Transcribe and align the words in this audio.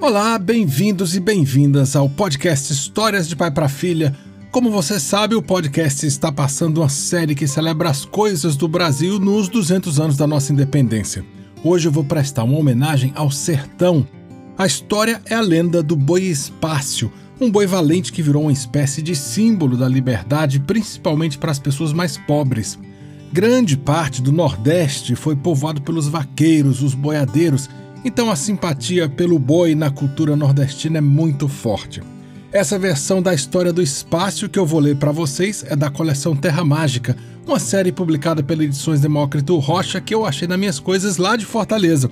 Olá, 0.00 0.38
bem-vindos 0.38 1.14
e 1.14 1.20
bem-vindas 1.20 1.94
ao 1.94 2.08
podcast 2.08 2.72
Histórias 2.72 3.28
de 3.28 3.36
Pai 3.36 3.50
para 3.50 3.68
Filha. 3.68 4.16
Como 4.50 4.70
você 4.70 4.98
sabe, 4.98 5.34
o 5.34 5.42
podcast 5.42 6.06
está 6.06 6.32
passando 6.32 6.78
uma 6.78 6.88
série 6.88 7.34
que 7.34 7.46
celebra 7.46 7.90
as 7.90 8.06
coisas 8.06 8.56
do 8.56 8.66
Brasil 8.66 9.20
nos 9.20 9.46
200 9.50 10.00
anos 10.00 10.16
da 10.16 10.26
nossa 10.26 10.54
independência. 10.54 11.22
Hoje 11.62 11.86
eu 11.86 11.92
vou 11.92 12.02
prestar 12.02 12.44
uma 12.44 12.56
homenagem 12.58 13.12
ao 13.14 13.30
sertão. 13.30 14.08
A 14.56 14.64
história 14.64 15.20
é 15.26 15.34
a 15.34 15.40
lenda 15.42 15.82
do 15.82 15.94
boi 15.94 16.22
Espácio, 16.22 17.12
um 17.38 17.50
boi 17.50 17.66
valente 17.66 18.10
que 18.10 18.22
virou 18.22 18.44
uma 18.44 18.52
espécie 18.52 19.02
de 19.02 19.14
símbolo 19.14 19.76
da 19.76 19.86
liberdade, 19.86 20.60
principalmente 20.60 21.36
para 21.36 21.50
as 21.50 21.58
pessoas 21.58 21.92
mais 21.92 22.16
pobres. 22.16 22.78
Grande 23.30 23.76
parte 23.76 24.22
do 24.22 24.32
Nordeste 24.32 25.14
foi 25.14 25.36
povoado 25.36 25.82
pelos 25.82 26.08
vaqueiros, 26.08 26.82
os 26.82 26.94
boiadeiros, 26.94 27.68
então 28.04 28.30
a 28.30 28.36
simpatia 28.36 29.08
pelo 29.08 29.38
boi 29.38 29.74
na 29.74 29.90
cultura 29.90 30.34
nordestina 30.36 30.98
é 30.98 31.00
muito 31.00 31.48
forte. 31.48 32.02
Essa 32.52 32.78
versão 32.78 33.22
da 33.22 33.32
história 33.32 33.72
do 33.72 33.82
espaço 33.82 34.48
que 34.48 34.58
eu 34.58 34.66
vou 34.66 34.80
ler 34.80 34.96
para 34.96 35.12
vocês 35.12 35.64
é 35.68 35.76
da 35.76 35.88
coleção 35.90 36.34
Terra 36.34 36.64
Mágica, 36.64 37.16
uma 37.46 37.58
série 37.58 37.92
publicada 37.92 38.42
pela 38.42 38.64
Edições 38.64 39.00
Demócrito 39.00 39.56
Rocha 39.58 40.00
que 40.00 40.14
eu 40.14 40.24
achei 40.26 40.48
nas 40.48 40.58
minhas 40.58 40.80
coisas 40.80 41.16
lá 41.16 41.36
de 41.36 41.44
Fortaleza. 41.44 42.10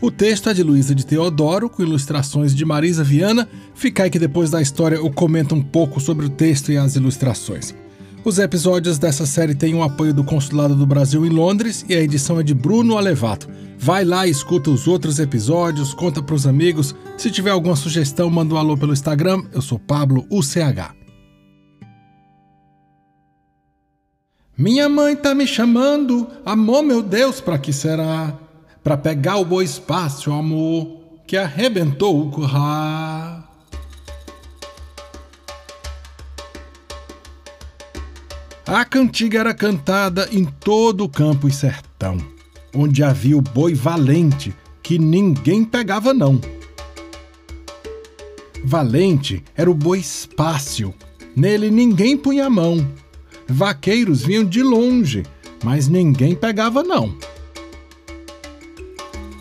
O 0.00 0.10
texto 0.10 0.48
é 0.48 0.54
de 0.54 0.62
Luísa 0.62 0.94
de 0.94 1.04
Teodoro, 1.04 1.68
com 1.68 1.82
ilustrações 1.82 2.54
de 2.54 2.64
Marisa 2.64 3.04
Viana. 3.04 3.48
Fica 3.74 4.04
aí 4.04 4.10
que 4.10 4.18
depois 4.18 4.48
da 4.48 4.62
história 4.62 4.96
eu 4.96 5.10
comento 5.10 5.54
um 5.54 5.62
pouco 5.62 6.00
sobre 6.00 6.24
o 6.24 6.30
texto 6.30 6.72
e 6.72 6.78
as 6.78 6.96
ilustrações. 6.96 7.74
Os 8.22 8.38
episódios 8.38 8.98
dessa 8.98 9.24
série 9.24 9.54
têm 9.54 9.74
o 9.74 9.82
apoio 9.82 10.12
do 10.12 10.22
Consulado 10.22 10.74
do 10.74 10.84
Brasil 10.86 11.24
em 11.24 11.30
Londres 11.30 11.86
e 11.88 11.94
a 11.94 12.00
edição 12.02 12.38
é 12.38 12.42
de 12.42 12.52
Bruno 12.52 12.98
Alevato. 12.98 13.48
Vai 13.78 14.04
lá 14.04 14.26
escuta 14.26 14.68
os 14.68 14.86
outros 14.86 15.18
episódios, 15.18 15.94
conta 15.94 16.22
pros 16.22 16.46
amigos. 16.46 16.94
Se 17.16 17.30
tiver 17.30 17.48
alguma 17.48 17.74
sugestão, 17.74 18.28
manda 18.28 18.54
um 18.54 18.58
alô 18.58 18.76
pelo 18.76 18.92
Instagram. 18.92 19.42
Eu 19.54 19.62
sou 19.62 19.78
Pablo 19.78 20.26
UCH. 20.30 20.94
Minha 24.56 24.86
mãe 24.90 25.16
tá 25.16 25.34
me 25.34 25.46
chamando, 25.46 26.28
amor 26.44 26.82
meu 26.82 27.02
Deus, 27.02 27.40
pra 27.40 27.56
que 27.56 27.72
será? 27.72 28.38
Pra 28.84 28.98
pegar 28.98 29.38
o 29.38 29.46
boi 29.46 29.64
espaço, 29.64 30.30
amor, 30.30 31.00
que 31.26 31.38
arrebentou 31.38 32.20
o 32.20 32.30
curral. 32.30 33.39
A 38.66 38.84
cantiga 38.84 39.40
era 39.40 39.54
cantada 39.54 40.28
em 40.32 40.44
todo 40.44 41.04
o 41.04 41.08
campo 41.08 41.48
e 41.48 41.52
sertão 41.52 42.18
onde 42.74 43.02
havia 43.02 43.36
o 43.36 43.42
boi 43.42 43.74
valente, 43.74 44.54
que 44.82 44.98
ninguém 44.98 45.64
pegava 45.64 46.14
não. 46.14 46.40
Valente 48.64 49.42
era 49.56 49.70
o 49.70 49.74
boi 49.74 49.98
espácio, 49.98 50.94
nele 51.34 51.70
ninguém 51.70 52.16
punha 52.16 52.46
a 52.46 52.50
mão. 52.50 52.86
Vaqueiros 53.48 54.22
vinham 54.22 54.44
de 54.44 54.62
longe, 54.62 55.24
mas 55.64 55.88
ninguém 55.88 56.34
pegava 56.34 56.82
não. 56.82 57.16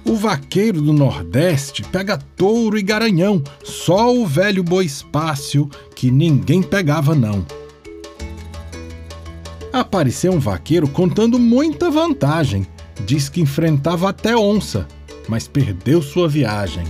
O 0.06 0.16
vaqueiro 0.16 0.82
do 0.82 0.92
Nordeste 0.92 1.84
pega 1.84 2.18
touro 2.36 2.80
e 2.80 2.82
garanhão, 2.82 3.44
só 3.64 4.12
o 4.12 4.26
velho 4.26 4.64
boi 4.64 4.86
espácio 4.86 5.70
que 5.96 6.10
ninguém 6.10 6.64
pegava 6.64 7.14
não. 7.14 7.46
Apareceu 9.72 10.32
um 10.32 10.40
vaqueiro 10.40 10.88
contando 10.88 11.38
muita 11.38 11.92
vantagem 11.92 12.66
diz 13.06 13.30
que 13.30 13.42
enfrentava 13.42 14.10
até 14.10 14.36
onça, 14.36 14.88
mas 15.28 15.48
perdeu 15.48 16.02
sua 16.02 16.28
viagem. 16.28 16.84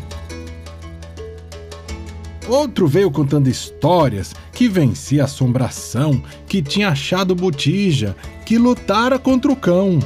Outro 2.48 2.88
veio 2.88 3.12
contando 3.12 3.48
histórias 3.48 4.34
que 4.52 4.68
vencia 4.68 5.26
assombração, 5.26 6.22
que 6.48 6.62
tinha 6.62 6.90
achado 6.90 7.36
botija, 7.36 8.16
que 8.46 8.58
lutara 8.58 9.20
contra 9.20 9.52
o 9.52 9.56
cão. 9.56 10.00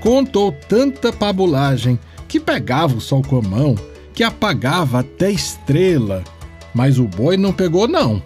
Contou 0.00 0.52
tanta 0.68 1.12
pabulagem 1.12 1.98
que 2.26 2.40
pegava 2.40 2.96
o 2.96 3.00
sol 3.00 3.22
com 3.22 3.38
a 3.38 3.42
mão, 3.42 3.76
que 4.12 4.24
apagava 4.24 5.00
até 5.00 5.30
estrela, 5.30 6.24
mas 6.74 6.98
o 6.98 7.04
boi 7.04 7.36
não 7.36 7.52
pegou 7.52 7.86
não. 7.86 8.20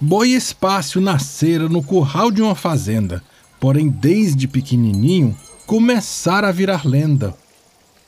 Boi 0.00 0.30
Espácio 0.30 1.00
nascera 1.00 1.68
no 1.68 1.82
curral 1.82 2.30
de 2.30 2.40
uma 2.40 2.54
fazenda, 2.54 3.20
porém 3.58 3.88
desde 3.88 4.46
pequenininho 4.46 5.36
começara 5.66 6.48
a 6.48 6.52
virar 6.52 6.86
lenda. 6.86 7.34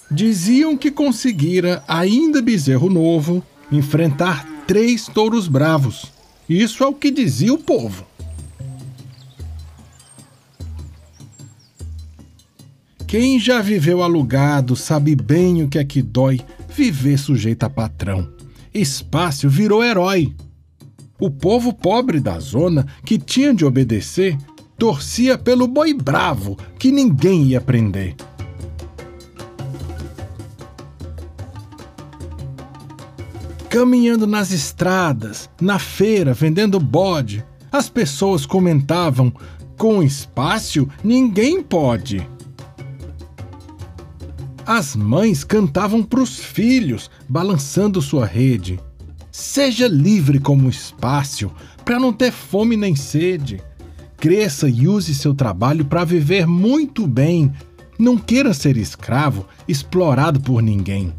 Diziam 0.08 0.76
que 0.76 0.92
conseguira, 0.92 1.82
ainda 1.88 2.40
bezerro 2.40 2.88
novo, 2.88 3.42
enfrentar 3.72 4.46
três 4.68 5.06
touros 5.06 5.48
bravos. 5.48 6.12
Isso 6.48 6.84
é 6.84 6.86
o 6.86 6.94
que 6.94 7.10
dizia 7.10 7.52
o 7.52 7.58
povo. 7.58 8.06
Quem 13.04 13.40
já 13.40 13.60
viveu 13.60 14.00
alugado 14.00 14.76
sabe 14.76 15.16
bem 15.16 15.64
o 15.64 15.68
que 15.68 15.78
é 15.78 15.84
que 15.84 16.02
dói 16.02 16.40
viver 16.68 17.18
sujeito 17.18 17.64
a 17.64 17.70
patrão. 17.70 18.32
Espácio 18.72 19.50
virou 19.50 19.82
herói 19.82 20.32
o 21.20 21.30
povo 21.30 21.72
pobre 21.72 22.18
da 22.18 22.38
zona, 22.40 22.86
que 23.04 23.18
tinha 23.18 23.54
de 23.54 23.64
obedecer, 23.64 24.36
torcia 24.78 25.36
pelo 25.36 25.68
boi 25.68 25.92
bravo, 25.92 26.56
que 26.78 26.90
ninguém 26.90 27.44
ia 27.44 27.60
prender. 27.60 28.16
Caminhando 33.68 34.26
nas 34.26 34.50
estradas, 34.50 35.48
na 35.60 35.78
feira, 35.78 36.34
vendendo 36.34 36.80
bode, 36.80 37.44
as 37.70 37.88
pessoas 37.88 38.44
comentavam: 38.44 39.32
com 39.76 40.02
espaço 40.02 40.88
ninguém 41.04 41.62
pode. 41.62 42.26
As 44.66 44.96
mães 44.96 45.44
cantavam 45.44 46.02
para 46.02 46.20
os 46.20 46.38
filhos, 46.38 47.10
balançando 47.28 48.02
sua 48.02 48.24
rede. 48.24 48.80
Seja 49.32 49.86
livre 49.86 50.40
como 50.40 50.66
o 50.66 50.70
espaço, 50.70 51.50
para 51.84 51.98
não 51.98 52.12
ter 52.12 52.32
fome 52.32 52.76
nem 52.76 52.96
sede. 52.96 53.62
Cresça 54.16 54.68
e 54.68 54.86
use 54.86 55.14
seu 55.14 55.34
trabalho 55.34 55.84
para 55.84 56.04
viver 56.04 56.46
muito 56.46 57.06
bem. 57.06 57.52
Não 57.98 58.18
queira 58.18 58.52
ser 58.52 58.76
escravo, 58.76 59.46
explorado 59.68 60.40
por 60.40 60.62
ninguém. 60.62 61.12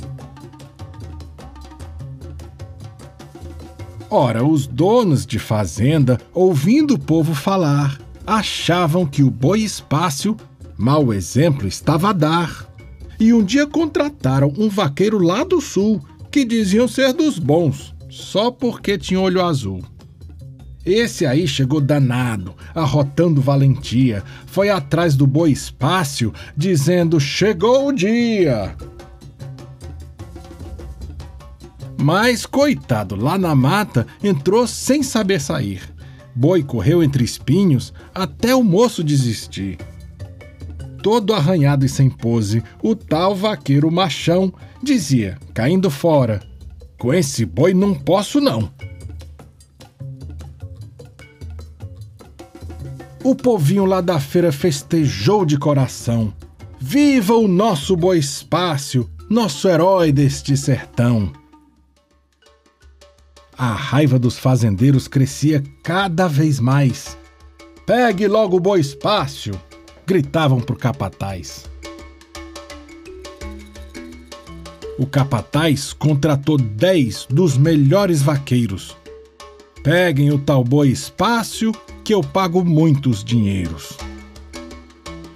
Ora, 4.10 4.44
os 4.46 4.68
donos 4.68 5.26
de 5.26 5.40
fazenda, 5.40 6.20
ouvindo 6.34 6.96
o 6.96 7.00
povo 7.00 7.34
falar, 7.34 7.98
achavam 8.28 9.06
que 9.06 9.24
o 9.24 9.32
boi 9.32 9.62
espácio, 9.62 10.36
mau 10.78 11.14
exemplo, 11.14 11.66
estava 11.66 12.10
a 12.10 12.14
dar. 12.14 12.68
E 13.18 13.34
um 13.34 13.42
dia 13.42 13.66
contrataram 13.66 14.54
um 14.58 14.68
vaqueiro 14.68 15.18
lá 15.18 15.46
do 15.46 15.62
sul, 15.62 16.02
que 16.30 16.44
diziam 16.44 16.90
ser 16.90 17.14
dos 17.14 17.40
bons, 17.40 17.96
só 18.12 18.52
porque 18.52 18.98
tinha 18.98 19.22
olho 19.22 19.42
azul. 19.42 19.82
Esse 20.86 21.26
aí 21.26 21.48
chegou 21.48 21.80
danado, 21.80 22.54
arrotando 22.76 23.40
valentia, 23.40 24.22
foi 24.46 24.70
atrás 24.70 25.16
do 25.16 25.26
boi 25.26 25.52
Espácio, 25.52 26.34
dizendo: 26.58 27.20
Chegou 27.20 27.88
o 27.88 27.94
dia! 27.94 28.76
Mas, 31.98 32.46
coitado, 32.46 33.16
lá 33.16 33.38
na 33.38 33.56
mata 33.56 34.06
entrou 34.22 34.68
sem 34.68 35.04
saber 35.04 35.40
sair. 35.40 35.82
Boi 36.36 36.64
correu 36.64 37.04
entre 37.04 37.24
espinhos 37.24 37.94
até 38.14 38.56
o 38.56 38.64
moço 38.64 39.04
desistir. 39.04 39.78
Todo 41.04 41.34
arranhado 41.34 41.86
e 41.86 41.90
sem 41.90 42.10
pose, 42.10 42.64
o 42.82 42.96
tal 42.96 43.36
vaqueiro 43.36 43.90
machão 43.92 44.52
dizia, 44.82 45.38
caindo 45.54 45.92
fora: 45.92 46.51
com 47.02 47.12
esse 47.12 47.48
boi 47.48 47.74
não 47.74 47.96
posso 47.96 48.40
não. 48.40 48.72
O 53.24 53.34
povinho 53.34 53.86
lá 53.86 54.02
da 54.02 54.20
feira 54.20 54.52
festejou 54.52 55.44
de 55.44 55.58
coração. 55.58 56.32
Viva 56.80 57.34
o 57.34 57.48
nosso 57.48 57.98
boi 57.98 58.20
Espácio, 58.20 59.10
nosso 59.28 59.68
herói 59.68 60.12
deste 60.12 60.56
sertão! 60.56 61.34
A 63.58 63.74
raiva 63.74 64.20
dos 64.20 64.38
fazendeiros 64.38 65.08
crescia 65.08 65.64
cada 65.82 66.28
vez 66.28 66.60
mais. 66.60 67.18
Pegue 67.84 68.28
logo 68.28 68.58
o 68.58 68.60
boi 68.60 68.80
Espácio! 68.80 69.60
gritavam 70.06 70.60
pro 70.60 70.76
capataz. 70.76 71.71
O 74.98 75.06
capataz 75.06 75.94
contratou 75.94 76.58
dez 76.58 77.26
dos 77.30 77.58
melhores 77.58 78.22
vaqueiros. 78.22 78.96
Peguem 79.84 80.32
o 80.32 80.38
tal 80.38 80.64
boi 80.64 80.90
Espácio, 80.90 81.72
que 82.04 82.14
eu 82.14 82.22
pago 82.22 82.64
muitos 82.64 83.24
dinheiros. 83.24 83.98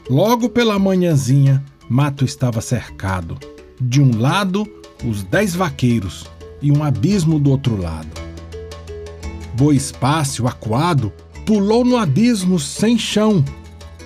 Logo 0.09 0.49
pela 0.49 0.77
manhãzinha, 0.77 1.63
Mato 1.89 2.23
estava 2.23 2.61
cercado. 2.61 3.37
De 3.81 4.01
um 4.01 4.19
lado, 4.19 4.67
os 5.03 5.23
dez 5.23 5.55
vaqueiros 5.55 6.25
e 6.61 6.71
um 6.71 6.83
abismo 6.83 7.39
do 7.39 7.49
outro 7.51 7.75
lado. 7.75 8.09
Boi 9.55 9.75
Espácio, 9.75 10.47
acuado, 10.47 11.11
pulou 11.45 11.83
no 11.83 11.97
abismo 11.97 12.59
sem 12.59 12.97
chão, 12.97 13.43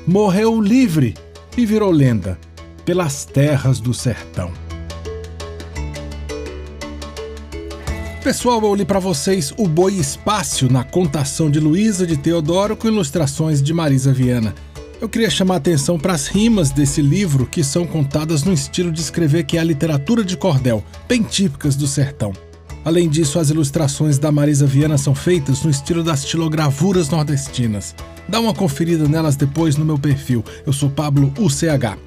morreu 0.07 0.62
livre 0.62 1.16
e 1.57 1.66
virou 1.66 1.92
lenda 1.92 2.40
pelas 2.86 3.25
terras 3.25 3.80
do 3.80 3.94
sertão. 3.94 4.51
Pessoal, 8.29 8.61
eu 8.61 8.75
li 8.75 8.85
para 8.85 8.99
vocês 8.99 9.51
O 9.57 9.67
Boi 9.67 9.95
Espácio 9.95 10.71
na 10.71 10.83
contação 10.83 11.49
de 11.49 11.59
Luísa 11.59 12.05
de 12.05 12.15
Teodoro 12.15 12.77
com 12.77 12.87
ilustrações 12.87 13.59
de 13.59 13.73
Marisa 13.73 14.13
Viana. 14.13 14.53
Eu 15.01 15.09
queria 15.09 15.31
chamar 15.31 15.55
a 15.55 15.57
atenção 15.57 15.97
para 15.97 16.13
as 16.13 16.27
rimas 16.27 16.69
desse 16.69 17.01
livro 17.01 17.47
que 17.47 17.63
são 17.63 17.87
contadas 17.87 18.43
no 18.43 18.53
estilo 18.53 18.91
de 18.91 19.01
escrever 19.01 19.45
que 19.45 19.57
é 19.57 19.59
a 19.59 19.63
literatura 19.63 20.23
de 20.23 20.37
cordel, 20.37 20.83
bem 21.07 21.23
típicas 21.23 21.75
do 21.75 21.87
sertão. 21.87 22.31
Além 22.85 23.09
disso, 23.09 23.39
as 23.39 23.49
ilustrações 23.49 24.19
da 24.19 24.31
Marisa 24.31 24.67
Viana 24.67 24.99
são 24.99 25.15
feitas 25.15 25.63
no 25.63 25.71
estilo 25.71 26.03
das 26.03 26.19
estilogravuras 26.19 27.09
nordestinas. 27.09 27.95
Dá 28.27 28.39
uma 28.39 28.53
conferida 28.53 29.07
nelas 29.07 29.35
depois 29.35 29.75
no 29.75 29.83
meu 29.83 29.97
perfil. 29.97 30.45
Eu 30.67 30.71
sou 30.71 30.91
Pablo 30.91 31.33
UCH. 31.39 31.97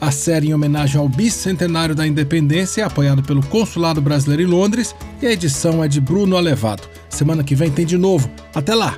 A 0.00 0.12
série 0.12 0.48
em 0.48 0.54
homenagem 0.54 1.00
ao 1.00 1.08
bicentenário 1.08 1.94
da 1.94 2.06
independência 2.06 2.82
é 2.82 2.84
apoiado 2.84 3.22
pelo 3.22 3.44
Consulado 3.46 4.00
Brasileiro 4.00 4.42
em 4.42 4.46
Londres 4.46 4.94
e 5.20 5.26
a 5.26 5.32
edição 5.32 5.82
é 5.82 5.88
de 5.88 6.00
Bruno 6.00 6.36
Alevato. 6.36 6.88
Semana 7.08 7.42
que 7.42 7.54
vem 7.54 7.70
tem 7.70 7.84
de 7.84 7.98
novo. 7.98 8.30
Até 8.54 8.74
lá! 8.74 8.96